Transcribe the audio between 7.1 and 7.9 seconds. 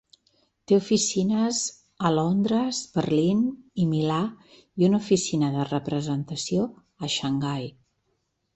Xangai.